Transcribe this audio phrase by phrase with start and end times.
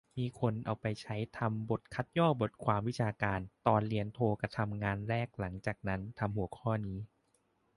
[0.17, 0.25] มี
[0.65, 6.99] เอาไปใช้ทำบทคัดย่อบทความวิชาการ ตอนเรียนโทกะทำงานแรกหลังจากนั้น ทำหัวข้อนี้